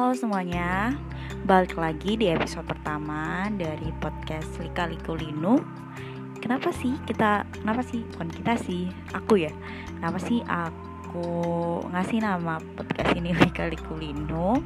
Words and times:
Halo 0.00 0.16
semuanya, 0.16 0.96
balik 1.44 1.76
lagi 1.76 2.16
di 2.16 2.32
episode 2.32 2.64
pertama 2.64 3.52
dari 3.52 3.92
podcast 4.00 4.48
Lika 4.56 4.88
Liku 4.88 5.12
Linu. 5.12 5.60
Kenapa 6.40 6.72
sih 6.72 6.96
kita, 7.04 7.44
kenapa 7.52 7.84
sih, 7.84 8.00
bukan 8.08 8.32
kita 8.32 8.56
sih, 8.64 8.88
aku 9.12 9.44
ya. 9.44 9.52
Kenapa 10.00 10.16
sih 10.16 10.40
aku 10.48 11.28
ngasih 11.92 12.24
nama 12.24 12.56
podcast 12.80 13.12
ini 13.12 13.36
Lika 13.44 13.68
Liku 13.68 14.00
Linu? 14.00 14.56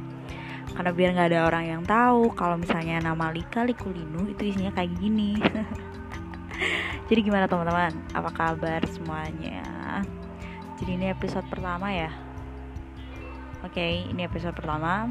Karena 0.71 0.95
biar 0.95 1.09
nggak 1.11 1.27
ada 1.27 1.51
orang 1.51 1.65
yang 1.67 1.83
tahu 1.83 2.31
kalau 2.31 2.55
misalnya 2.55 3.03
nama 3.03 3.27
Lika 3.35 3.67
Liku 3.67 3.91
Linu 3.91 4.31
itu 4.31 4.55
isinya 4.55 4.71
kayak 4.71 4.95
gini. 5.03 5.35
Jadi 7.11 7.19
gimana 7.19 7.51
teman-teman? 7.51 7.91
Apa 8.15 8.31
kabar 8.31 8.79
semuanya? 8.87 9.99
Jadi 10.79 10.95
ini 10.95 11.11
episode 11.11 11.43
pertama 11.51 11.91
ya 11.91 12.34
Oke, 13.65 13.81
okay, 13.81 13.93
ini 14.13 14.29
episode 14.29 14.53
pertama. 14.53 15.09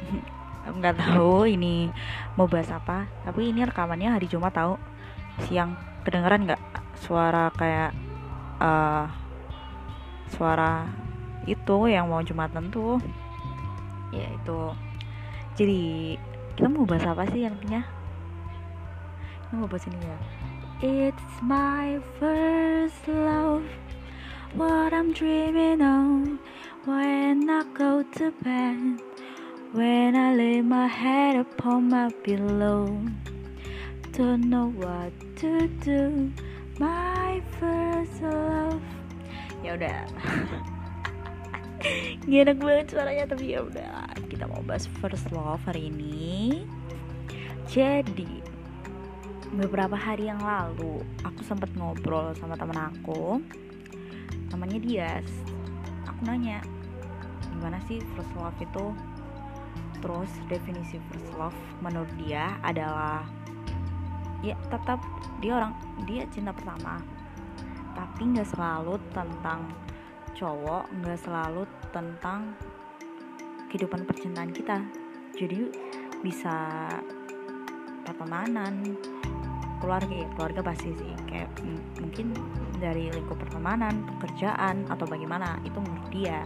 Nggak 0.80 0.96
tahu 0.96 1.44
ini 1.44 1.92
mau 2.40 2.48
bahas 2.48 2.72
apa, 2.72 3.04
tapi 3.20 3.52
ini 3.52 3.68
rekamannya 3.68 4.16
hari 4.16 4.24
Jumat 4.32 4.56
tahu 4.56 4.80
siang. 5.44 5.76
Kedengeran 6.00 6.48
nggak 6.48 6.62
suara 7.04 7.52
kayak 7.52 7.92
uh, 8.64 9.06
suara 10.32 10.88
itu 11.44 11.76
yang 11.84 12.08
mau 12.08 12.24
Jumatan 12.24 12.72
tuh? 12.72 12.96
Ya 14.08 14.24
itu. 14.24 14.72
Jadi 15.60 16.16
kita 16.56 16.72
mau 16.72 16.88
bahas 16.88 17.04
apa 17.04 17.28
sih 17.28 17.44
artinya? 17.44 17.84
Kita 19.36 19.52
mau 19.52 19.68
bahas 19.68 19.84
ini 19.84 20.00
ya. 20.00 20.18
It's 20.80 21.36
my 21.44 22.00
first 22.16 23.04
love, 23.04 23.68
what 24.56 24.96
I'm 24.96 25.12
dreaming 25.12 25.84
of. 25.84 26.40
When 26.82 27.46
I 27.46 27.62
go 27.78 28.02
to 28.02 28.34
bed, 28.42 28.98
when 29.70 30.18
I 30.18 30.34
lay 30.34 30.58
my 30.66 30.90
head 30.90 31.38
upon 31.38 31.94
my 31.94 32.10
pillow, 32.26 32.90
don't 34.10 34.50
know 34.50 34.74
what 34.74 35.14
to 35.46 35.70
do. 35.78 36.34
My 36.82 37.38
first 37.62 38.18
love. 38.26 38.82
Ya 39.62 39.78
udah. 39.78 40.10
Gak 42.26 42.50
enak 42.50 42.58
banget 42.58 42.86
suaranya 42.90 43.30
tapi 43.30 43.54
ya 43.54 43.62
udah. 43.62 44.10
Kita 44.26 44.50
mau 44.50 44.66
bahas 44.66 44.90
first 44.98 45.30
love 45.30 45.62
hari 45.62 45.86
ini. 45.86 46.66
Jadi 47.70 48.42
beberapa 49.54 49.94
hari 49.94 50.34
yang 50.34 50.42
lalu 50.42 50.98
aku 51.22 51.46
sempat 51.46 51.70
ngobrol 51.78 52.34
sama 52.34 52.58
temen 52.58 52.74
aku 52.74 53.38
namanya 54.50 54.80
Dias 54.80 55.51
nanya 56.22 56.62
gimana 57.52 57.78
sih 57.90 57.98
first 58.14 58.32
love 58.38 58.56
itu? 58.62 58.94
Terus 60.02 60.30
definisi 60.50 60.98
first 61.10 61.30
love 61.38 61.56
menurut 61.78 62.10
dia 62.18 62.58
adalah 62.66 63.22
ya 64.42 64.58
tetap 64.66 64.98
dia 65.38 65.58
orang 65.62 65.72
dia 66.06 66.26
cinta 66.30 66.50
pertama. 66.50 66.98
Tapi 67.94 68.22
nggak 68.34 68.48
selalu 68.50 68.98
tentang 69.14 69.70
cowok 70.34 70.90
nggak 71.02 71.20
selalu 71.22 71.62
tentang 71.94 72.56
kehidupan 73.70 74.02
percintaan 74.04 74.50
kita. 74.50 74.82
Jadi 75.38 75.70
bisa 76.20 76.88
pertemanan 78.02 78.98
keluarga 79.78 80.14
ya 80.14 80.28
keluarga 80.34 80.60
pasti 80.66 80.90
sih. 80.98 81.12
Kayak 81.30 81.50
mungkin 81.98 82.34
dari 82.82 83.14
lingkup 83.14 83.38
pertemanan 83.38 84.02
pekerjaan 84.18 84.90
atau 84.90 85.06
bagaimana 85.06 85.62
itu 85.62 85.78
menurut 85.78 86.08
dia. 86.10 86.42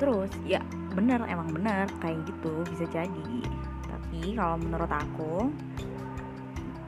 Terus 0.00 0.32
ya 0.48 0.64
bener 0.96 1.20
emang 1.28 1.52
bener 1.52 1.84
kayak 2.00 2.24
gitu 2.24 2.64
bisa 2.72 2.88
jadi. 2.88 3.36
Tapi 3.84 4.32
kalau 4.32 4.56
menurut 4.56 4.88
aku 4.88 5.52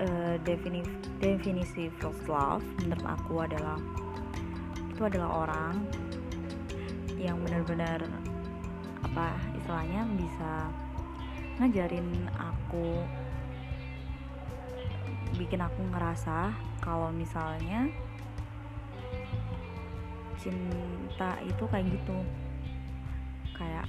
uh, 0.00 0.34
definisi 0.48 0.90
definisi 1.20 1.92
first 2.00 2.24
love 2.24 2.64
menurut 2.80 3.04
aku 3.04 3.34
adalah 3.44 3.78
itu 4.88 5.02
adalah 5.04 5.46
orang 5.46 5.74
yang 7.18 7.38
benar-benar 7.42 8.02
apa 9.02 9.34
istilahnya 9.58 10.06
bisa 10.14 10.70
ngajarin 11.58 12.30
aku 12.38 13.02
bikin 15.34 15.58
aku 15.58 15.82
ngerasa 15.90 16.54
kalau 16.88 17.12
misalnya 17.12 17.84
cinta 20.40 21.36
itu 21.44 21.64
kayak 21.68 21.84
gitu. 21.92 22.16
Kayak 23.52 23.84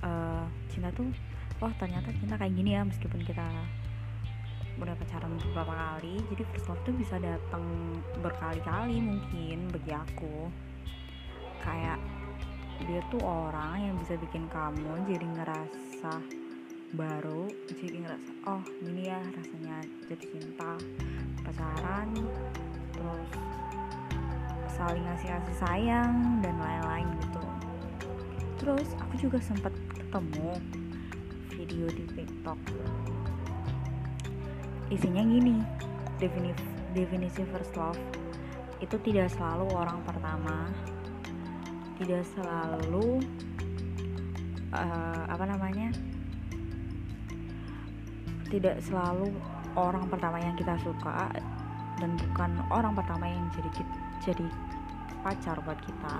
uh, 0.00 0.48
cinta 0.72 0.88
tuh 0.96 1.12
oh 1.60 1.72
ternyata 1.76 2.08
cinta 2.16 2.40
kayak 2.40 2.56
gini 2.56 2.72
ya 2.72 2.82
meskipun 2.88 3.20
kita 3.28 3.44
udah 4.74 4.90
pacaran 4.98 5.38
beberapa 5.38 5.70
kali 5.70 6.18
jadi 6.34 6.42
first 6.50 6.66
love 6.66 6.82
tuh 6.82 6.96
bisa 6.98 7.14
datang 7.22 7.62
berkali-kali 8.24 9.04
mungkin 9.04 9.68
bagi 9.68 9.92
aku. 9.92 10.48
Kayak 11.60 12.00
dia 12.88 13.04
tuh 13.12 13.20
orang 13.20 13.92
yang 13.92 13.96
bisa 14.00 14.16
bikin 14.16 14.48
kamu 14.48 15.04
jadi 15.06 15.26
ngerasa 15.28 16.43
baru 16.94 17.50
jadi 17.66 18.06
ngerasa 18.06 18.30
oh 18.46 18.62
gini 18.78 19.10
ya 19.10 19.18
rasanya 19.18 19.76
jatuh 20.06 20.30
cinta 20.30 20.72
pacaran 21.42 22.08
terus 22.94 23.30
saling 24.74 25.02
ngasih 25.06 25.28
kasih 25.30 25.56
sayang 25.62 26.42
dan 26.42 26.54
lain-lain 26.58 27.06
gitu. 27.22 27.42
Terus 28.58 28.88
aku 28.98 29.14
juga 29.22 29.38
sempat 29.38 29.70
ketemu 29.94 30.50
video 31.54 31.86
di 31.94 32.04
TikTok. 32.10 32.58
Isinya 34.90 35.22
gini 35.22 35.62
definisi 36.18 36.66
definisi 36.94 37.42
first 37.54 37.74
love. 37.78 37.98
Itu 38.82 38.98
tidak 39.02 39.30
selalu 39.34 39.70
orang 39.74 40.02
pertama 40.02 40.70
tidak 41.94 42.26
selalu 42.34 43.22
uh, 44.74 45.22
apa 45.30 45.44
namanya 45.46 45.94
tidak 48.54 48.78
selalu 48.86 49.34
orang 49.74 50.06
pertama 50.06 50.38
yang 50.38 50.54
kita 50.54 50.78
suka 50.78 51.26
dan 51.98 52.14
bukan 52.14 52.62
orang 52.70 52.94
pertama 52.94 53.26
yang 53.26 53.50
jadi 53.50 53.82
jadi 54.22 54.46
pacar 55.26 55.58
buat 55.66 55.78
kita. 55.82 56.16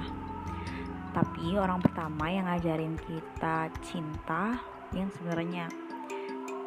Tapi 1.14 1.54
orang 1.54 1.78
pertama 1.78 2.26
yang 2.26 2.50
ngajarin 2.50 2.98
kita 2.98 3.70
cinta 3.86 4.58
yang 4.90 5.06
sebenarnya 5.14 5.70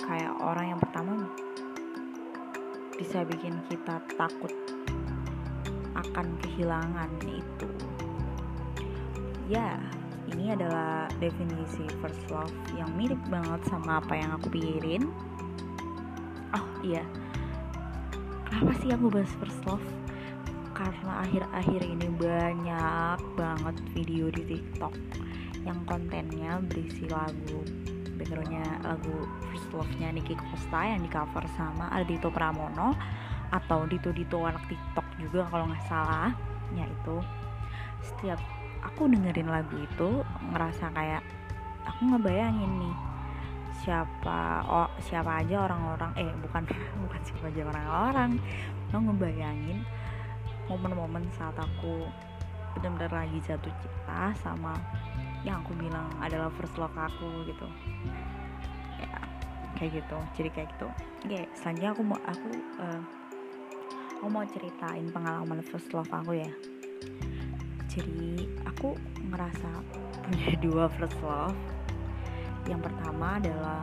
kayak 0.07 0.33
orang 0.39 0.71
yang 0.71 0.79
pertama 0.79 1.27
bisa 2.95 3.27
bikin 3.27 3.59
kita 3.67 3.99
takut 4.15 4.55
akan 5.99 6.31
kehilangan 6.47 7.11
itu. 7.27 7.67
Ya 9.51 9.75
ini 10.31 10.55
adalah 10.55 11.11
definisi 11.19 11.83
first 11.99 12.23
love 12.31 12.55
yang 12.79 12.87
mirip 12.95 13.19
banget 13.27 13.67
sama 13.67 13.99
apa 13.99 14.15
yang 14.15 14.31
aku 14.39 14.47
pikirin 14.47 15.26
iya. 16.87 17.03
Kenapa 18.47 18.71
sih 18.79 18.89
aku 18.95 19.11
bahas 19.11 19.31
first 19.43 19.61
love? 19.67 19.83
Karena 20.71 21.25
akhir-akhir 21.25 21.81
ini 21.83 22.07
banyak 22.15 23.19
banget 23.35 23.75
video 23.91 24.31
di 24.31 24.43
TikTok 24.55 24.93
yang 25.67 25.83
kontennya 25.83 26.63
berisi 26.63 27.09
lagu 27.11 27.59
backgroundnya 28.17 28.65
lagu 28.81 29.27
first 29.51 29.69
love-nya 29.75 30.09
Niki 30.15 30.33
Costa 30.33 30.81
yang 30.89 31.03
di 31.05 31.09
cover 31.11 31.45
sama 31.53 31.91
Ardito 31.93 32.33
Pramono 32.33 32.95
atau 33.53 33.85
Dito 33.85 34.09
Dito 34.09 34.41
anak 34.41 34.63
TikTok 34.71 35.05
juga 35.21 35.45
kalau 35.51 35.69
nggak 35.69 35.85
salah. 35.85 36.31
Ya 36.73 36.87
itu. 36.87 37.17
Setiap 38.01 38.39
aku 38.81 39.11
dengerin 39.11 39.51
lagu 39.51 39.75
itu 39.75 40.23
ngerasa 40.55 40.93
kayak 40.95 41.23
aku 41.83 42.15
ngebayangin 42.15 42.71
nih 42.83 42.95
siapa 43.77 44.65
oh 44.65 44.89
siapa 45.01 45.45
aja 45.45 45.69
orang-orang 45.69 46.11
eh 46.17 46.31
bukan 46.41 46.63
bukan 47.05 47.21
siapa 47.21 47.45
aja 47.49 47.61
orang-orang. 47.69 48.31
Lo 48.89 48.97
ngebayangin 49.03 49.83
momen-momen 50.67 51.23
saat 51.37 51.55
aku 51.55 52.07
benar-benar 52.77 53.25
lagi 53.25 53.37
jatuh 53.41 53.73
cinta 53.81 54.33
sama 54.37 54.77
yang 55.41 55.63
aku 55.63 55.73
bilang 55.79 56.09
adalah 56.21 56.51
first 56.57 56.75
love 56.75 56.93
aku 56.97 57.45
gitu. 57.47 57.67
Ya 58.97 59.17
kayak 59.77 60.01
gitu 60.03 60.17
jadi 60.35 60.49
kayak 60.53 60.67
gitu. 60.77 60.87
Oke 61.25 61.41
selanjutnya 61.53 61.91
aku 61.93 62.01
mau 62.03 62.19
aku 62.25 62.49
uh, 62.81 63.01
aku 64.17 64.25
mau 64.33 64.43
ceritain 64.49 65.07
pengalaman 65.13 65.61
first 65.61 65.93
love 65.93 66.09
aku 66.09 66.41
ya. 66.41 66.51
Jadi 67.87 68.45
aku 68.65 68.93
ngerasa 69.31 69.69
punya 70.25 70.53
dua 70.65 70.85
first 70.91 71.17
love 71.23 71.76
yang 72.67 72.83
pertama 72.83 73.39
adalah 73.39 73.81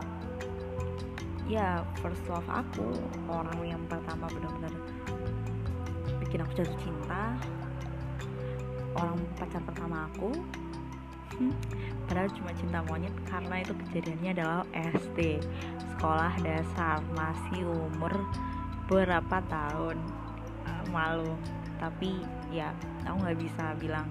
ya 1.45 1.85
first 2.01 2.25
love 2.25 2.45
aku 2.49 2.89
orang 3.29 3.59
yang 3.61 3.83
pertama 3.85 4.25
benar-benar 4.29 4.73
bikin 6.25 6.41
aku 6.41 6.51
jatuh 6.57 6.77
cinta 6.81 7.37
orang 8.95 9.19
pacar 9.35 9.61
pertama 9.61 10.07
aku. 10.09 10.31
Hmm, 11.35 11.51
padahal 12.07 12.31
cuma 12.31 12.51
cinta 12.55 12.79
monyet 12.87 13.15
karena 13.27 13.55
itu 13.61 13.73
kejadiannya 13.85 14.31
adalah 14.39 14.61
SD 14.71 15.43
sekolah 15.95 16.33
dasar 16.41 17.03
masih 17.13 17.67
umur 17.67 18.13
berapa 18.87 19.37
tahun? 19.51 19.99
Uh, 20.65 20.85
malu. 20.89 21.35
Tapi 21.75 22.23
ya 22.55 22.71
aku 23.03 23.19
nggak 23.19 23.39
bisa 23.39 23.75
bilang 23.77 24.07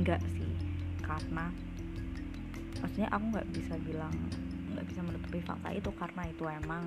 enggak 0.00 0.20
sih 0.32 0.48
karena 1.04 1.52
maksudnya 2.80 3.08
aku 3.12 3.24
nggak 3.36 3.48
bisa 3.52 3.74
bilang 3.84 4.14
nggak 4.72 4.86
bisa 4.88 5.00
menutupi 5.04 5.38
fakta 5.44 5.68
itu 5.76 5.90
karena 5.96 6.22
itu 6.28 6.44
emang 6.48 6.84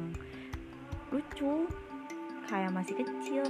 lucu 1.14 1.70
kayak 2.50 2.72
masih 2.74 2.96
kecil. 2.98 3.46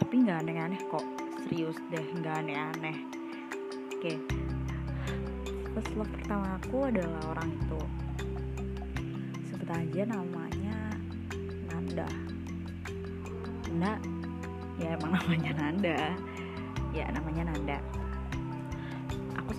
Tapi 0.00 0.14
nggak 0.24 0.46
aneh-aneh 0.46 0.80
kok 0.88 1.04
serius 1.44 1.76
deh 1.90 2.06
nggak 2.18 2.46
aneh-aneh. 2.46 2.96
Oke. 3.94 4.16
Okay. 4.16 4.16
first 5.70 5.94
love 5.94 6.10
pertama 6.10 6.58
aku 6.58 6.90
adalah 6.90 7.22
orang 7.30 7.50
itu. 7.54 7.80
Sebut 9.50 9.70
aja 9.70 10.02
namanya 10.06 10.76
Nanda. 11.70 12.08
Nanda 13.70 13.92
ya 14.82 14.98
emang 14.98 15.10
namanya 15.18 15.52
Nanda. 15.58 15.98
Ya 16.90 17.06
namanya 17.14 17.54
Nanda 17.54 17.99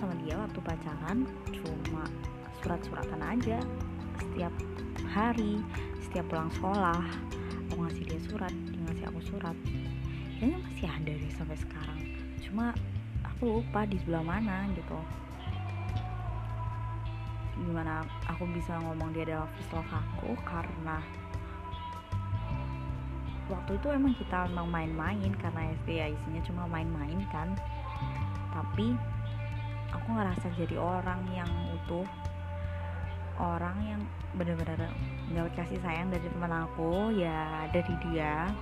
sama 0.02 0.18
dia 0.26 0.34
waktu 0.34 0.58
pacaran 0.66 1.22
cuma 1.46 2.02
surat-suratan 2.58 3.22
aja. 3.22 3.62
Setiap 4.18 4.50
hari 5.14 5.62
setiap 6.02 6.26
pulang 6.26 6.50
sekolah 6.58 7.06
aku 7.70 7.86
ngasih 7.86 8.10
dia 8.10 8.20
surat 8.26 8.50
dia 8.50 8.82
ngasih 8.82 9.06
aku 9.14 9.20
surat. 9.22 9.54
Kayaknya 10.42 10.58
masih 10.58 10.86
ada 10.90 11.12
deh 11.14 11.32
sampai 11.38 11.54
sekarang. 11.54 12.00
Cuma 12.42 12.74
aku 13.22 13.62
lupa 13.62 13.86
di 13.86 13.94
sebelah 14.02 14.26
mana 14.26 14.66
gitu. 14.74 14.98
Gimana 17.62 18.02
aku 18.26 18.42
bisa 18.58 18.82
ngomong 18.82 19.14
dia 19.14 19.22
adalah 19.22 19.46
first 19.54 19.70
love 19.70 19.86
aku 19.86 20.34
karena 20.42 20.98
waktu 23.46 23.78
itu 23.78 23.86
emang 23.86 24.18
kita 24.18 24.50
emang 24.50 24.66
main-main 24.66 25.30
karena 25.38 25.70
SD 25.78 25.88
ya 25.94 26.06
isinya 26.10 26.42
cuma 26.42 26.66
main-main 26.66 27.22
kan. 27.30 27.54
Tapi 28.50 28.98
aku 29.92 30.08
ngerasa 30.16 30.46
jadi 30.56 30.76
orang 30.80 31.20
yang 31.30 31.50
utuh. 31.76 32.08
Orang 33.40 33.80
yang 33.84 34.00
benar-benar 34.36 34.92
dapat 35.32 35.52
kasih 35.56 35.80
sayang 35.80 36.12
dari 36.12 36.24
teman 36.28 36.52
aku 36.52 37.12
ya 37.16 37.68
dari 37.72 37.94
dia. 38.08 38.52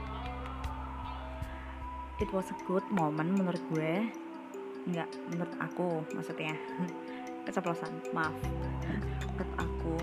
It 2.21 2.29
was 2.31 2.53
a 2.53 2.59
good 2.69 2.85
moment 2.93 3.35
menurut 3.35 3.63
gue. 3.73 4.11
Nggak 4.91 5.09
menurut 5.33 5.55
aku 5.59 6.05
maksudnya. 6.15 6.55
Keceplosan 7.49 7.91
maaf. 8.15 8.35
Menurut 9.35 9.53
aku 9.59 9.97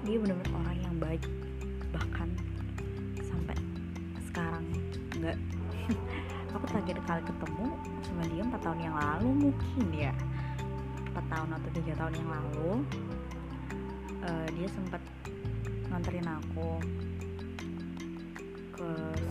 dia 0.00 0.16
benar-benar 0.16 0.56
orang 0.64 0.78
yang 0.80 0.96
baik 0.96 1.24
bahkan 1.92 2.28
sampai 3.20 3.56
sekarang. 4.24 4.64
Nggak 5.20 5.36
aku 6.60 6.76
terakhir 6.76 7.00
kali 7.08 7.22
ketemu 7.24 7.66
sama 8.04 8.22
dia 8.28 8.42
empat 8.44 8.60
tahun 8.60 8.80
yang 8.84 8.92
lalu 8.92 9.28
mungkin 9.48 9.86
ya. 9.96 10.12
Empat 11.08 11.24
tahun 11.32 11.48
atau 11.56 11.68
tiga 11.72 11.92
tahun 11.96 12.14
yang 12.20 12.28
lalu 12.28 12.70
uh, 14.28 14.46
dia 14.52 14.68
sempat 14.68 15.00
nganterin 15.88 16.28
aku 16.28 16.68
ke 18.76 18.88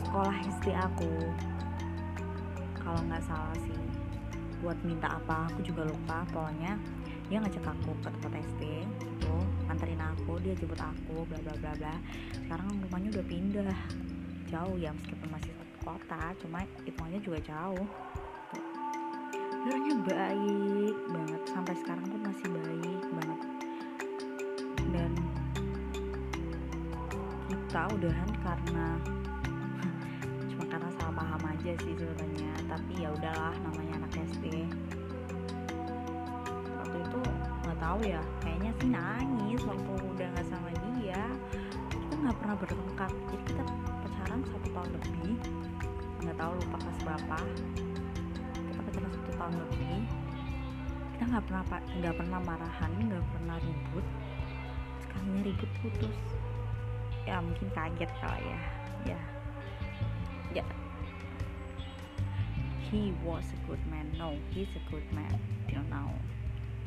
sekolah 0.09 0.35
SD 0.57 0.73
aku. 0.73 1.13
Kalau 2.81 2.97
nggak 3.05 3.21
salah 3.21 3.53
sih 3.61 3.77
buat 4.65 4.81
minta 4.81 5.21
apa 5.21 5.53
aku 5.53 5.61
juga 5.61 5.85
lupa. 5.85 6.25
Pokoknya 6.33 6.81
dia 7.29 7.37
ngajak 7.45 7.61
aku 7.61 7.93
ke 8.01 8.09
tempat 8.09 8.41
SD 8.41 8.89
gitu. 9.05 9.37
Anterin 9.69 10.01
aku 10.01 10.41
dia 10.41 10.57
jemput 10.57 10.81
aku 10.81 11.29
bla 11.29 11.37
bla 11.45 11.53
bla 11.61 11.77
bla. 11.77 11.93
Sekarang 12.33 12.73
rumahnya 12.89 13.21
udah 13.21 13.25
pindah. 13.29 13.79
Jauh 14.49 14.81
ya 14.81 14.89
meskipun 14.89 15.29
masih 15.29 15.58
kota 15.83 16.21
cuma 16.43 16.63
hitungannya 16.83 17.21
juga 17.23 17.39
jauh. 17.43 17.87
Orangnya 19.59 19.95
baik 20.07 20.97
banget 21.11 21.41
sampai 21.51 21.75
sekarang 21.77 22.05
pun 22.07 22.21
masih 22.23 22.47
baik 22.47 23.03
banget. 23.11 23.39
Dan 24.89 25.11
kita 27.49 27.81
udahan 27.93 28.31
karena 28.41 28.87
cuma 30.49 30.63
karena 30.65 30.89
salah 30.97 31.13
paham 31.13 31.43
aja 31.53 31.71
sih 31.85 31.93
sebenarnya 31.93 32.53
tapi 32.65 32.93
ya 33.01 33.09
udahlah 33.13 33.53
namanya 33.61 33.93
anak 34.01 34.13
SD 34.25 34.65
waktu 36.81 36.97
itu 36.97 37.19
nggak 37.61 37.77
tahu 37.77 37.99
ya 38.05 38.21
kayaknya 38.41 38.71
sih 38.81 38.89
nangis 38.89 39.61
waktu 39.67 39.91
udah 40.17 40.27
nggak 40.33 40.47
sama 40.49 40.69
dia. 40.97 41.23
Kita 41.89 42.13
nggak 42.25 42.37
pernah 42.41 42.55
bertengkar 42.57 43.11
jadi 43.29 43.43
kita 43.53 43.63
pacaran 44.19 44.43
satu 44.51 44.67
tahun 44.75 44.89
lebih 44.99 45.31
nggak 46.19 46.35
tahu 46.35 46.51
lupa 46.59 46.77
pas 46.83 46.97
berapa 47.07 47.37
kita 48.51 48.79
pacaran 48.83 49.11
satu 49.15 49.31
tahun 49.31 49.53
lebih 49.63 49.99
kita 51.15 51.23
nggak 51.23 51.43
pernah 51.47 51.63
nggak 51.71 52.15
pernah 52.19 52.39
marahan 52.43 52.91
nggak 52.99 53.25
pernah 53.31 53.55
ribut 53.63 54.05
sekalinya 54.99 55.41
ribut 55.47 55.71
putus. 55.79 56.17
Ya 57.23 57.39
mungkin 57.39 57.71
kaget 57.71 58.11
kali 58.19 58.43
ya 58.43 58.61
ya 59.07 59.21
ya. 60.59 60.65
He 62.91 63.15
was 63.23 63.47
a 63.55 63.59
good 63.71 63.79
man 63.87 64.11
no 64.19 64.35
he's 64.51 64.67
a 64.75 64.83
good 64.91 65.07
man 65.15 65.31
till 65.71 65.87
now 65.87 66.11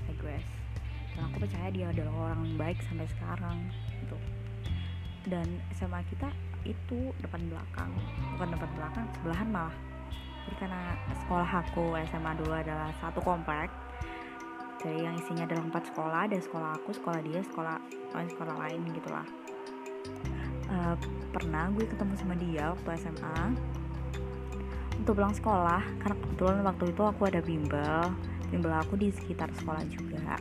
I 0.05 0.13
guess. 0.21 0.45
Dan 1.17 1.33
aku 1.33 1.49
percaya 1.49 1.73
dia 1.73 1.89
adalah 1.89 2.37
orang 2.37 2.61
baik 2.61 2.77
sampai 2.85 3.09
sekarang 3.09 3.73
gitu. 4.05 4.21
Dan 5.33 5.49
SMA 5.73 6.05
kita 6.13 6.29
itu 6.63 7.11
depan 7.21 7.43
belakang 7.51 7.91
bukan 8.39 8.49
depan 8.55 8.71
belakang 8.79 9.05
sebelahan 9.19 9.49
malah. 9.51 9.77
Jadi 10.43 10.55
karena 10.59 10.83
sekolah 11.23 11.51
aku 11.63 11.85
SMA 12.11 12.33
dulu 12.39 12.55
adalah 12.55 12.91
satu 12.99 13.23
komplek 13.23 13.71
jadi 14.83 14.99
yang 15.07 15.15
isinya 15.15 15.47
adalah 15.47 15.63
empat 15.71 15.83
sekolah 15.95 16.19
ada 16.27 16.39
sekolah 16.43 16.71
aku 16.75 16.91
sekolah 16.91 17.21
dia 17.23 17.41
sekolah 17.47 17.79
lain 18.19 18.29
sekolah 18.35 18.55
lain 18.67 18.81
gitulah. 18.91 19.27
Uh, 20.67 20.99
pernah 21.31 21.71
gue 21.71 21.87
ketemu 21.87 22.13
sama 22.19 22.35
dia 22.35 22.75
waktu 22.75 22.89
SMA 22.99 23.39
untuk 24.99 25.15
pulang 25.19 25.35
sekolah 25.35 25.83
karena 26.03 26.17
kebetulan 26.19 26.59
waktu 26.67 26.85
itu 26.91 27.03
aku 27.07 27.23
ada 27.31 27.41
bimbel 27.43 28.03
bimbel 28.51 28.75
aku 28.75 28.99
di 28.99 29.15
sekitar 29.15 29.55
sekolah 29.55 29.87
juga. 29.87 30.35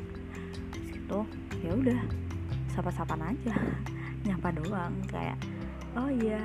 Situ 0.89 1.19
ya 1.61 1.71
udah 1.77 2.01
sapa-sapan 2.73 3.37
aja 3.37 3.53
nyapa 4.25 4.57
doang 4.57 4.97
kayak 5.05 5.37
oh 5.99 6.09
iya 6.11 6.43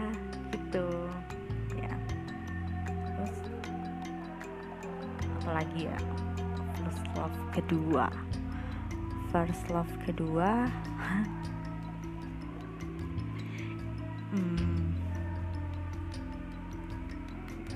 gitu. 0.51 0.87
Ya. 1.79 1.95
Terus 3.15 3.37
apalagi 5.43 5.81
ya? 5.87 5.99
First 6.83 7.07
love 7.15 7.39
kedua. 7.55 8.07
First 9.31 9.65
love 9.71 9.95
kedua. 10.07 10.51
Hmm, 14.37 14.93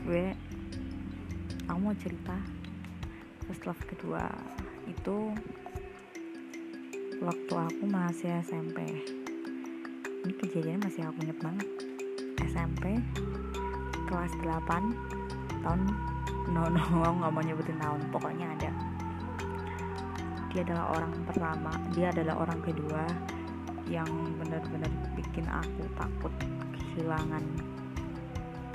gue 0.05 0.37
aku 1.65 1.79
mau 1.81 1.97
cerita. 1.97 2.37
First 3.49 3.65
love 3.65 3.81
kedua 3.89 4.29
itu 4.85 5.33
waktu 7.25 7.55
aku 7.55 7.85
masih 7.89 8.45
SMP 8.45 9.00
ini 10.31 10.39
kejadiannya 10.47 10.87
masih 10.87 11.03
aku 11.11 11.19
inget 11.27 11.39
banget. 11.43 11.69
SMP 12.47 13.03
kelas 14.07 14.31
8 14.47 14.63
tahun 15.67 15.81
no 16.55 16.71
no 16.71 16.83
nggak 17.19 17.33
mau 17.35 17.43
nyebutin 17.43 17.75
tahun 17.83 17.99
pokoknya 18.15 18.47
ada. 18.55 18.71
Dia 20.55 20.63
adalah 20.63 20.95
orang 20.95 21.13
pertama 21.27 21.75
dia 21.91 22.15
adalah 22.15 22.47
orang 22.47 22.63
kedua 22.63 23.03
yang 23.91 24.07
benar-benar 24.39 24.87
bikin 25.19 25.51
aku 25.51 25.83
takut 25.99 26.31
kehilangan. 26.79 27.43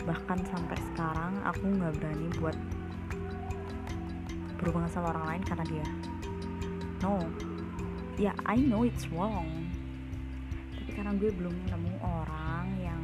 Bahkan 0.03 0.39
sampai 0.51 0.75
sekarang 0.91 1.39
aku 1.47 1.71
nggak 1.71 1.95
berani 2.03 2.27
buat 2.35 2.57
berhubungan 4.59 4.91
sama 4.91 5.15
orang 5.15 5.39
lain 5.39 5.43
karena 5.47 5.65
dia. 5.71 5.87
No. 6.99 7.23
Ya 8.19 8.31
yeah, 8.31 8.35
I 8.43 8.59
know 8.59 8.83
it's 8.83 9.07
wrong 9.07 9.74
karena 11.05 11.21
gue 11.21 11.37
belum 11.37 11.53
nemu 11.69 12.01
orang 12.01 12.65
yang 12.81 12.97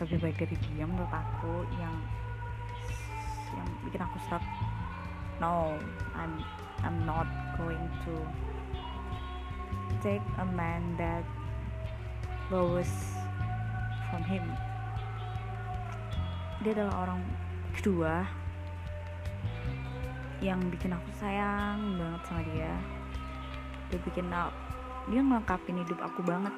lebih 0.00 0.16
baik 0.16 0.40
dari 0.40 0.56
dia 0.64 0.88
menurut 0.88 1.12
aku 1.12 1.68
yang 1.76 1.92
yang 3.52 3.68
bikin 3.84 4.00
aku 4.00 4.16
stop. 4.24 4.40
No 5.44 5.76
I'm 6.16 6.40
I'm 6.80 7.04
not 7.04 7.28
going 7.60 7.84
to 8.08 8.24
take 10.00 10.24
a 10.40 10.46
man 10.56 10.96
that 10.96 11.20
lowest 12.48 13.12
from 14.08 14.24
him. 14.24 14.48
Dia 16.64 16.80
adalah 16.80 17.04
orang 17.04 17.20
kedua 17.76 18.24
yang 20.40 20.64
bikin 20.72 20.96
aku 20.96 21.12
sayang 21.20 22.00
banget 22.00 22.24
sama 22.24 22.40
dia. 22.48 22.72
Dia 23.92 24.00
bikin 24.00 24.32
aku 24.32 24.79
dia 25.10 25.20
ngelengkapin 25.26 25.82
hidup 25.82 25.98
aku 25.98 26.22
banget. 26.22 26.54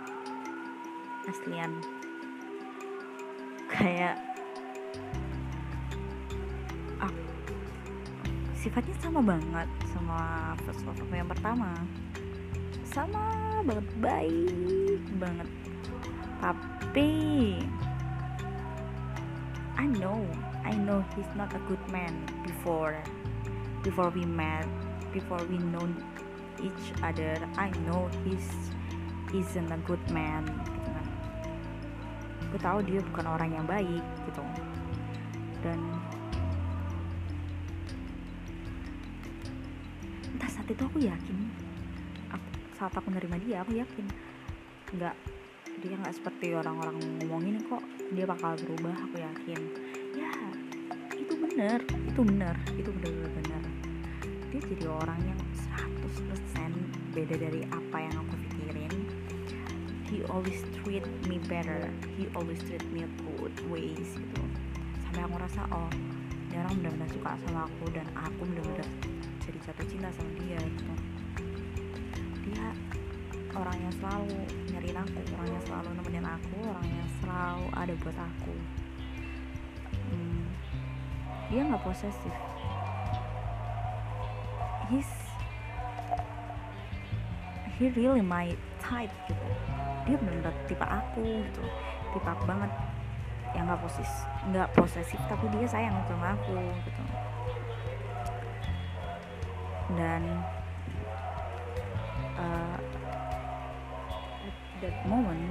Aslian. 1.25 1.73
Kayak 3.73 4.21
aku, 7.01 7.25
sifatnya 8.53 8.93
sama 9.01 9.25
banget 9.25 9.69
sama 9.97 10.53
first 10.69 10.85
yang 11.09 11.31
pertama. 11.33 11.73
Sama 12.85 13.25
banget 13.65 13.89
baik 14.05 15.03
banget. 15.17 15.49
Tapi 16.37 17.11
I 19.81 19.87
know 19.89 20.21
I 20.69 20.77
know 20.77 21.01
he's 21.17 21.33
not 21.33 21.49
a 21.57 21.61
good 21.65 21.81
man 21.89 22.13
before 22.45 23.01
before 23.81 24.13
we 24.13 24.29
met 24.29 24.69
before 25.17 25.41
we 25.49 25.57
know 25.59 25.89
each 26.63 26.95
other 27.03 27.35
I 27.59 27.69
know 27.85 28.07
he's 28.23 28.73
isn't 29.35 29.71
a 29.73 29.81
good 29.85 30.03
man. 30.15 30.47
Gitu 30.47 30.91
kan 30.91 31.07
gue 32.53 32.61
tahu 32.61 32.79
dia 32.85 33.01
bukan 33.01 33.27
orang 33.27 33.51
yang 33.57 33.67
baik 33.67 34.05
gitu. 34.29 34.43
Dan 35.65 35.79
entah 40.37 40.51
saat 40.53 40.69
itu 40.69 40.83
aku 40.85 40.99
yakin 41.01 41.39
aku, 42.29 42.47
saat 42.77 42.93
aku 42.93 43.09
nerima 43.09 43.37
dia 43.41 43.65
aku 43.65 43.77
yakin. 43.81 44.07
Nggak 44.93 45.17
dia 45.83 45.95
nggak 45.99 46.15
seperti 46.15 46.55
orang-orang 46.55 47.01
ngomongin 47.25 47.57
kok 47.67 47.83
dia 48.13 48.29
bakal 48.29 48.53
berubah 48.61 48.95
aku 49.11 49.17
yakin. 49.17 49.61
Ya 50.13 50.33
itu 51.17 51.33
bener 51.41 51.81
itu 52.05 52.21
bener 52.21 52.55
itu 52.77 52.91
bener-bener 52.93 53.63
dia 54.53 54.61
jadi 54.61 54.85
orang 54.93 55.21
yang 55.25 55.41
100% 56.13 57.17
beda 57.17 57.35
dari 57.41 57.65
apa 57.73 57.97
yang 57.97 58.15
aku 58.21 58.35
pikirin. 58.49 58.93
He 60.13 60.21
always 60.29 60.61
treat 60.85 61.05
me 61.25 61.41
better. 61.49 61.89
He 62.21 62.29
always 62.37 62.61
treat 62.69 62.85
me 62.93 63.09
good 63.25 63.57
ways 63.73 64.13
gitu. 64.13 64.43
Sampai 65.09 65.25
aku 65.25 65.37
rasa 65.41 65.65
oh 65.73 65.89
dia 66.53 66.61
orang 66.61 66.85
benar-benar 66.85 67.09
suka 67.09 67.31
sama 67.49 67.65
aku 67.65 67.85
dan 67.97 68.05
aku 68.13 68.45
benar-benar 68.45 68.89
jadi 69.41 69.59
jatuh 69.65 69.87
cinta 69.89 70.09
sama 70.13 70.31
dia 70.37 70.61
gitu. 70.61 70.95
Dia 72.45 72.67
orang 73.57 73.77
yang 73.81 73.95
selalu 73.97 74.37
nyariin 74.69 74.99
aku 75.01 75.21
orang 75.33 75.49
yang 75.49 75.65
selalu 75.65 75.89
nemenin 75.97 76.27
aku 76.29 76.57
orang 76.61 76.89
yang 76.93 77.09
selalu 77.25 77.67
ada 77.73 77.95
buat 78.05 78.19
aku. 78.21 78.55
Hmm, 80.13 80.45
dia 81.49 81.61
nggak 81.65 81.83
posesif. 81.85 82.37
He's 84.93 85.22
he 87.83 87.91
really 87.99 88.23
my 88.23 88.55
type 88.79 89.11
gitu. 89.27 89.47
Dia 90.07 90.15
benar-benar 90.15 90.55
tipe 90.71 90.87
aku 90.87 91.43
gitu. 91.43 91.63
Tipe 92.15 92.29
aku 92.31 92.47
banget. 92.47 92.71
Yang 93.59 93.65
nggak 93.75 93.81
posis 93.83 94.13
nggak 94.55 94.69
posesif 94.79 95.21
tapi 95.27 95.51
dia 95.51 95.67
sayang 95.67 95.99
sama 96.07 96.39
aku 96.39 96.55
gitu. 96.87 97.03
Dan 99.99 100.23
uh, 102.39 102.79
at 104.47 104.57
that 104.79 104.97
moment 105.03 105.51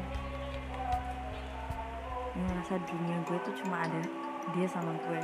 gue 2.31 2.47
ngerasa 2.47 2.79
dunia 2.87 3.17
gue 3.27 3.37
tuh 3.43 3.53
cuma 3.59 3.83
ada 3.83 3.99
dia 4.55 4.67
sama 4.71 4.95
gue. 4.95 5.21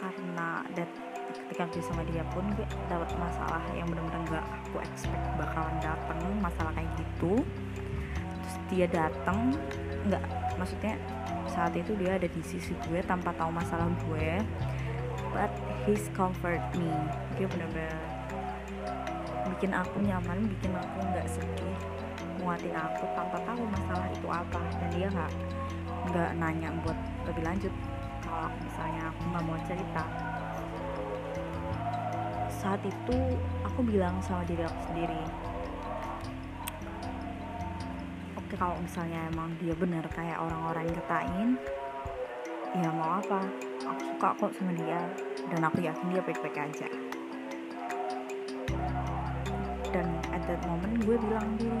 Karena 0.00 0.64
that 0.74 0.90
ketika 1.32 1.64
gue 1.72 1.82
sama 1.84 2.04
dia 2.08 2.22
pun 2.30 2.44
gue 2.54 2.66
dapat 2.86 3.10
masalah 3.16 3.64
yang 3.72 3.88
benar-benar 3.88 4.22
gak 4.28 4.46
aku 4.60 4.76
expect 4.84 5.24
bakalan 5.40 5.76
dateng 5.80 6.20
masalah 6.38 6.72
kayak 6.76 6.90
gitu. 7.00 7.40
Terus 8.42 8.56
dia 8.68 8.86
datang 8.88 9.56
nggak 10.02 10.24
maksudnya 10.60 10.98
saat 11.48 11.72
itu 11.76 11.94
dia 11.96 12.16
ada 12.16 12.28
di 12.28 12.42
sisi 12.44 12.72
gue 12.88 13.00
tanpa 13.04 13.32
tahu 13.36 13.52
masalah 13.52 13.88
gue 14.08 14.40
but 15.32 15.52
he's 15.88 16.12
comfort 16.12 16.60
me. 16.76 16.92
Dia 17.40 17.48
benar-benar 17.48 17.96
bikin 19.56 19.72
aku 19.72 19.96
nyaman 20.04 20.48
bikin 20.58 20.72
aku 20.74 20.98
nggak 21.12 21.26
sedih 21.28 21.76
nguatin 22.42 22.74
aku 22.74 23.04
tanpa 23.14 23.38
tahu 23.46 23.62
masalah 23.68 24.06
itu 24.10 24.28
apa. 24.28 24.60
Dan 24.80 24.88
dia 24.92 25.08
nggak 25.08 25.32
nggak 26.12 26.30
nanya 26.36 26.68
buat 26.82 26.98
lebih 27.30 27.44
lanjut 27.46 27.74
kalau 28.26 28.50
misalnya 28.58 29.12
aku 29.12 29.22
nggak 29.30 29.44
mau 29.46 29.58
cerita 29.68 30.04
saat 32.62 32.78
itu 32.86 33.18
aku 33.66 33.82
bilang 33.82 34.22
sama 34.22 34.46
diri 34.46 34.62
aku 34.62 34.80
sendiri 34.86 35.18
oke 38.38 38.54
kalau 38.54 38.78
misalnya 38.78 39.18
emang 39.34 39.50
dia 39.58 39.74
benar 39.74 40.06
kayak 40.14 40.38
orang-orang 40.38 40.86
yang 40.86 40.96
katain 41.02 41.50
ya 42.72 42.88
mau 42.88 43.20
apa? 43.20 43.44
Aku 43.84 44.00
suka 44.00 44.28
kok 44.32 44.52
sama 44.56 44.72
dia 44.72 44.96
dan 45.52 45.60
aku 45.60 45.84
yakin 45.84 46.08
dia 46.08 46.24
baik-baik 46.24 46.56
aja. 46.56 46.88
Dan 49.92 50.08
at 50.32 50.40
that 50.48 50.64
moment 50.64 50.96
gue 51.04 51.20
bilang 51.20 51.52
diri 51.60 51.76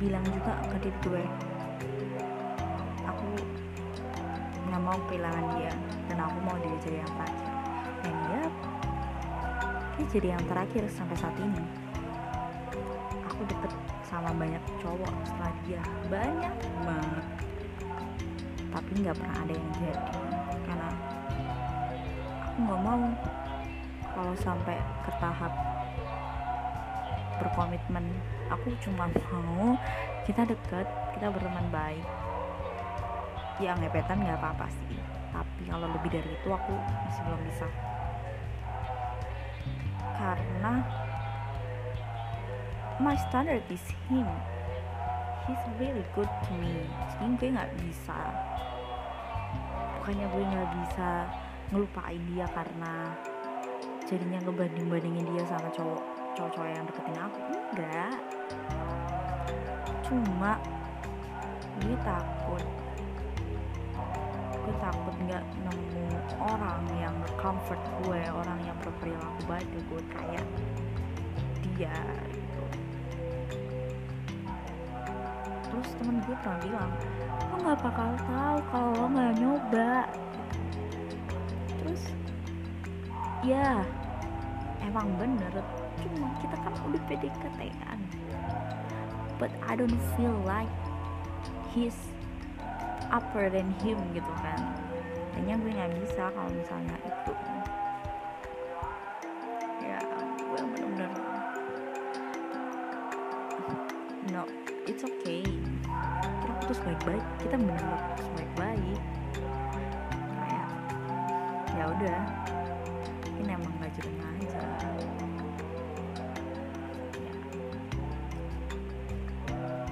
bilang 0.00 0.24
juga 0.32 0.56
ke 0.64 0.76
diri 0.80 0.96
gue 1.04 1.24
aku 3.04 3.28
nggak 4.64 4.80
mau 4.80 4.96
kehilangan 5.12 5.46
dia 5.60 5.72
dan 6.08 6.18
aku 6.24 6.38
mau 6.40 6.56
dia 6.56 6.76
jadi 6.80 6.96
yang 7.04 7.12
terakhir 7.20 7.52
dan 8.00 8.14
dia 8.24 8.42
jadi 10.10 10.34
yang 10.34 10.42
terakhir 10.50 10.82
sampai 10.90 11.14
saat 11.14 11.36
ini. 11.38 11.62
Aku 13.30 13.46
deket 13.46 13.70
sama 14.02 14.34
banyak 14.34 14.58
cowok 14.82 15.14
setelah 15.22 15.54
dia. 15.62 15.82
Banyak 16.10 16.54
banget. 16.82 17.26
Tapi 18.74 18.90
nggak 19.06 19.16
pernah 19.18 19.36
ada 19.38 19.54
yang 19.54 19.70
jadi 19.78 20.02
karena 20.66 20.90
aku 22.42 22.58
nggak 22.58 22.80
mau 22.82 23.02
kalau 24.10 24.34
sampai 24.42 24.76
ke 25.06 25.10
tahap 25.22 25.52
berkomitmen. 27.38 28.04
Aku 28.50 28.74
cuma 28.82 29.06
mau 29.30 29.78
kita 30.26 30.42
deket 30.42 30.86
kita 31.14 31.26
berteman 31.30 31.70
baik. 31.70 32.06
Ya 33.62 33.78
ngepetan 33.78 34.26
nggak 34.26 34.42
apa-apa 34.42 34.66
sih. 34.74 34.98
Tapi 35.30 35.70
kalau 35.70 35.86
lebih 35.86 36.18
dari 36.18 36.34
itu 36.34 36.50
aku 36.50 36.74
masih 37.06 37.22
belum 37.30 37.42
bisa 37.46 37.66
karena 40.20 40.84
my 43.00 43.16
standard 43.16 43.64
is 43.72 43.80
him. 44.12 44.28
He's 45.48 45.64
really 45.80 46.04
good 46.12 46.28
to 46.28 46.52
me. 46.60 46.84
Jadi 47.16 47.32
gue 47.40 47.48
nggak 47.56 47.72
bisa 47.80 48.18
bukannya 49.96 50.26
gue 50.28 50.44
nggak 50.44 50.70
bisa 50.84 51.08
ngelupain 51.72 52.22
dia 52.28 52.46
karena 52.52 53.16
jadinya 54.04 54.38
ngebanding 54.44 54.86
bandingin 54.92 55.26
dia 55.32 55.44
sama 55.48 55.72
cowok 55.72 56.02
cowok-cowok 56.36 56.68
yang 56.68 56.84
deketin 56.84 57.16
aku. 57.16 57.40
Enggak. 57.72 58.16
Cuma 60.04 60.52
gue 61.80 61.96
takut 62.04 62.64
gue 64.70 64.78
takut 64.86 65.14
nggak 65.26 65.42
nemu 65.66 66.06
orang 66.38 66.78
yang 67.02 67.16
comfort 67.42 67.82
gue 68.06 68.22
orang 68.30 68.54
yang 68.62 68.78
berperilaku 68.78 69.42
baik 69.50 69.66
ke 69.66 69.80
gue 69.90 70.02
kayak 70.14 70.46
dia 71.74 71.98
gitu. 72.30 72.62
Terus 75.66 75.88
temen 75.98 76.22
gue 76.22 76.36
pernah 76.38 76.60
bilang 76.62 76.90
lo 77.50 77.54
nggak 77.66 77.78
bakal 77.82 78.10
tahu 78.30 78.56
kalau 78.70 78.90
lo 78.94 79.06
nggak 79.10 79.32
nyoba. 79.42 79.92
Terus 81.82 82.02
ya 83.42 83.82
emang 84.86 85.10
bener 85.18 85.50
cuma 85.98 86.30
kita 86.38 86.54
kan 86.62 86.72
udah 86.86 87.02
PDKT 87.10 87.60
kan 87.82 87.98
but 89.42 89.50
I 89.66 89.74
don't 89.74 89.98
feel 90.14 90.38
like 90.46 90.70
he's 91.74 91.98
upper 93.10 93.50
than 93.50 93.74
him 93.82 93.98
gitu 94.14 94.32
kan. 94.40 94.60
Kayaknya 95.34 95.54
gue 95.58 95.70
nggak 95.74 95.92
bisa 96.02 96.22
kalau 96.30 96.50
misalnya 96.54 96.96
itu. 97.02 97.32
Ya 99.82 99.98
gue 100.38 100.60
bener-bener 100.62 101.10
no 104.30 104.42
it's 104.86 105.02
okay. 105.02 105.42
Kita 105.42 106.52
putus 106.62 106.78
baik-baik. 106.86 107.24
Kita 107.42 107.54
bener-bener 107.58 107.98
putus 108.14 108.28
baik-baik. 108.38 109.00
Kayak 110.38 110.68
ya 111.74 111.84
udah. 111.90 112.20
Ini 113.40 113.56
emang 113.56 113.72
gak 113.80 113.88
jodohnya 113.96 114.26
aja 114.36 114.60
ya. 114.60 115.20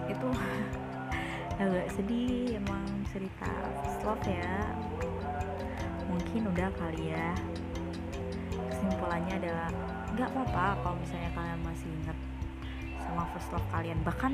itu 0.08 0.28
agak 1.62 1.86
sedih 1.94 2.58
emang 2.58 2.97
cerita 3.08 3.48
love 4.04 4.24
ya. 4.28 4.52
Mungkin 6.08 6.48
udah 6.52 6.68
kali 6.76 7.12
ya. 7.12 7.32
Kesimpulannya 8.68 9.34
adalah 9.40 9.68
nggak 10.12 10.28
apa-apa 10.32 10.64
kalau 10.84 10.96
misalnya 11.00 11.30
kalian 11.32 11.60
masih 11.64 11.88
ingat 12.04 12.18
sama 13.00 13.22
first 13.32 13.48
love 13.52 13.68
kalian. 13.72 13.98
Bahkan 14.04 14.32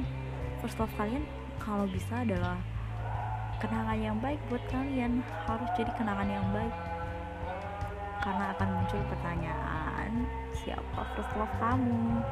first 0.59 0.76
love 0.83 0.95
kalian 0.99 1.23
kalau 1.62 1.87
bisa 1.87 2.26
adalah 2.26 2.59
kenangan 3.62 3.99
yang 3.99 4.16
baik 4.19 4.43
buat 4.50 4.62
kalian. 4.71 5.23
Harus 5.47 5.71
jadi 5.78 5.90
kenangan 5.95 6.28
yang 6.28 6.47
baik. 6.50 6.75
Karena 8.23 8.57
akan 8.57 8.69
muncul 8.81 9.00
pertanyaan 9.07 10.11
siapa 10.57 11.00
first 11.14 11.33
love 11.38 11.54
kamu? 11.62 12.23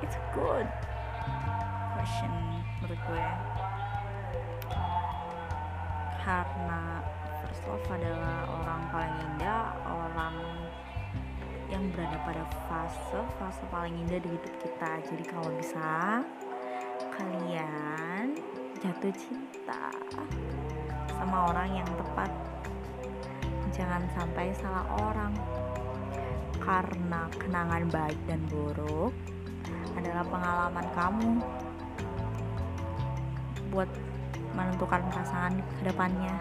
It's 0.00 0.18
good 0.32 0.68
question 1.94 2.32
menurut 2.82 2.98
gue 3.06 3.26
karena 6.22 7.02
first 7.42 7.66
love 7.66 7.88
adalah 7.90 8.46
orang 8.46 8.82
paling 8.94 9.16
indah 9.26 9.74
orang 9.82 10.36
yang 11.66 11.82
berada 11.90 12.14
pada 12.22 12.44
fase 12.70 13.20
fase 13.42 13.62
paling 13.74 13.90
indah 14.06 14.22
di 14.22 14.30
hidup 14.30 14.54
kita. 14.62 14.90
Jadi 15.10 15.24
kalau 15.26 15.50
bisa 15.58 16.22
kalian 17.18 18.38
jatuh 18.78 19.14
cinta 19.18 19.90
sama 21.10 21.50
orang 21.50 21.82
yang 21.82 21.90
tepat. 21.98 22.30
Jangan 23.74 24.06
sampai 24.14 24.54
salah 24.54 24.86
orang. 25.10 25.34
Karena 26.62 27.26
kenangan 27.34 27.90
baik 27.90 28.20
dan 28.30 28.38
buruk 28.46 29.10
adalah 29.98 30.22
pengalaman 30.22 30.86
kamu 30.94 31.30
buat 33.74 33.90
menentukan 34.52 35.00
pasangan 35.12 35.56
ke 35.80 35.82
depannya. 35.88 36.34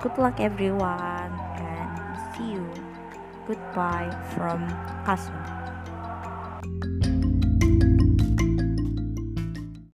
Good 0.00 0.16
luck 0.16 0.40
everyone 0.40 1.32
and 1.60 1.92
see 2.32 2.56
you. 2.56 2.64
Goodbye 3.44 4.08
from 4.32 4.64
Kasum. 5.04 5.49